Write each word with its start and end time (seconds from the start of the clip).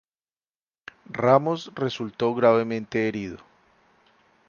Ramos 1.11 1.71
resultó 1.75 2.33
gravemente 2.33 3.07
herido. 3.07 3.37